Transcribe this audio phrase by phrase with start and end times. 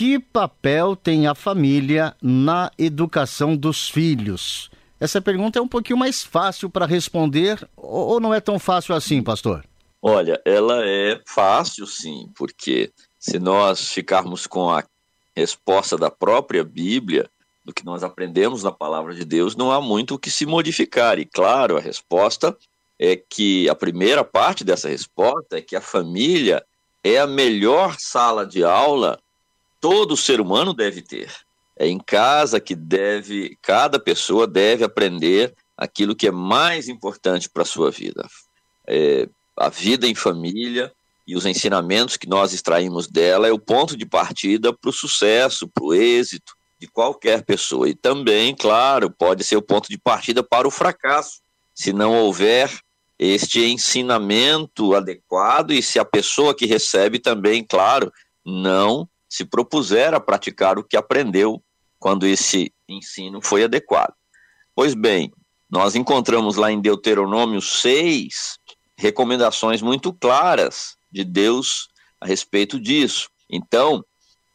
[0.00, 4.70] Que papel tem a família na educação dos filhos?
[4.98, 9.22] Essa pergunta é um pouquinho mais fácil para responder ou não é tão fácil assim,
[9.22, 9.62] pastor?
[10.00, 14.82] Olha, ela é fácil sim, porque se nós ficarmos com a
[15.36, 17.28] resposta da própria Bíblia,
[17.62, 21.18] do que nós aprendemos na palavra de Deus, não há muito o que se modificar.
[21.18, 22.56] E claro, a resposta
[22.98, 26.64] é que a primeira parte dessa resposta é que a família
[27.04, 29.20] é a melhor sala de aula
[29.80, 31.32] todo ser humano deve ter.
[31.76, 37.62] É em casa que deve, cada pessoa deve aprender aquilo que é mais importante para
[37.62, 38.28] a sua vida.
[38.86, 40.92] É, a vida em família
[41.26, 45.66] e os ensinamentos que nós extraímos dela é o ponto de partida para o sucesso,
[45.68, 47.88] para o êxito de qualquer pessoa.
[47.88, 51.40] E também, claro, pode ser o ponto de partida para o fracasso,
[51.74, 52.70] se não houver
[53.18, 58.12] este ensinamento adequado e se a pessoa que recebe também, claro,
[58.44, 61.62] não se propuser a praticar o que aprendeu
[61.98, 64.12] quando esse ensino foi adequado.
[64.74, 65.32] Pois bem,
[65.70, 68.58] nós encontramos lá em Deuteronômio 6
[68.98, 71.88] recomendações muito claras de Deus
[72.20, 73.30] a respeito disso.
[73.48, 74.04] Então,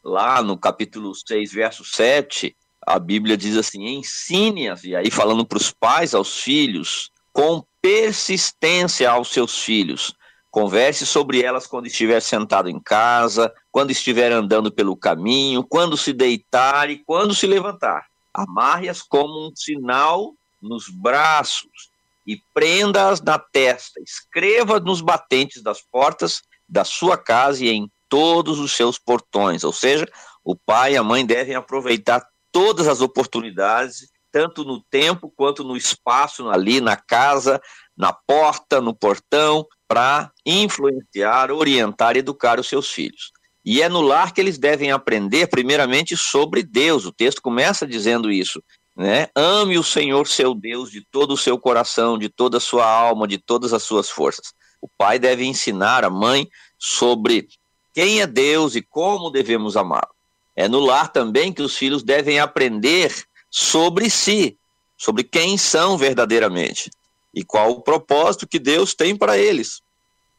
[0.04, 2.54] lá no capítulo 6, verso 7,
[2.86, 9.10] a Bíblia diz assim: ensine-as, e aí falando para os pais, aos filhos, com persistência
[9.10, 10.14] aos seus filhos,
[10.56, 16.14] Converse sobre elas quando estiver sentado em casa, quando estiver andando pelo caminho, quando se
[16.14, 18.06] deitar e quando se levantar.
[18.32, 21.90] Amarre-as como um sinal nos braços
[22.26, 24.00] e prenda-as na testa.
[24.00, 29.62] Escreva nos batentes das portas da sua casa e em todos os seus portões.
[29.62, 30.10] Ou seja,
[30.42, 35.76] o pai e a mãe devem aproveitar todas as oportunidades, tanto no tempo quanto no
[35.76, 37.60] espaço, ali na casa,
[37.94, 43.32] na porta, no portão, para influenciar, orientar educar os seus filhos.
[43.64, 47.04] E é no lar que eles devem aprender, primeiramente, sobre Deus.
[47.04, 48.62] O texto começa dizendo isso.
[48.96, 49.28] Né?
[49.34, 53.26] Ame o Senhor seu Deus de todo o seu coração, de toda a sua alma,
[53.26, 54.54] de todas as suas forças.
[54.80, 56.48] O pai deve ensinar a mãe
[56.78, 57.48] sobre
[57.92, 60.14] quem é Deus e como devemos amá-lo.
[60.54, 63.12] É no lar também que os filhos devem aprender
[63.50, 64.56] sobre si,
[64.96, 66.90] sobre quem são verdadeiramente
[67.36, 69.82] e qual o propósito que Deus tem para eles.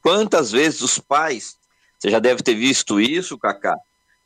[0.01, 1.55] Quantas vezes os pais,
[1.99, 3.77] você já deve ter visto isso, Cacá,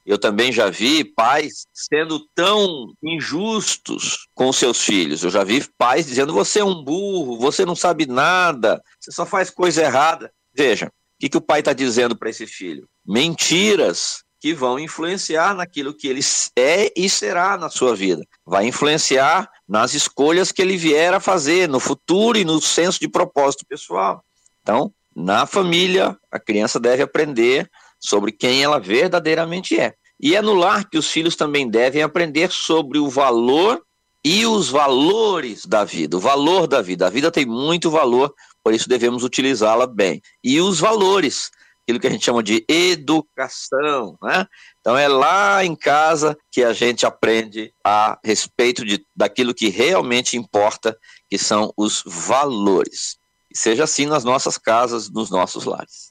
[0.06, 5.24] eu também já vi pais sendo tão injustos com seus filhos.
[5.24, 9.26] Eu já vi pais dizendo: você é um burro, você não sabe nada, você só
[9.26, 10.32] faz coisa errada.
[10.54, 12.88] Veja, o que, que o pai está dizendo para esse filho?
[13.06, 16.22] Mentiras que vão influenciar naquilo que ele
[16.58, 18.26] é e será na sua vida.
[18.44, 23.08] Vai influenciar nas escolhas que ele vier a fazer no futuro e no senso de
[23.08, 24.26] propósito pessoal.
[24.64, 27.70] Então, na família, a criança deve aprender
[28.00, 29.94] sobre quem ela verdadeiramente é.
[30.20, 33.84] E é no lar que os filhos também devem aprender sobre o valor
[34.26, 37.06] e os valores da vida, o valor da vida.
[37.06, 40.20] A vida tem muito valor, por isso devemos utilizá-la bem.
[40.44, 41.52] E os valores,
[41.84, 44.46] aquilo que a gente chama de educação, né?
[44.80, 50.38] Então é lá em casa que a gente aprende a respeito de, daquilo que realmente
[50.38, 50.98] importa,
[51.30, 53.18] que são os valores.
[53.50, 56.11] E seja assim nas nossas casas, nos nossos lares.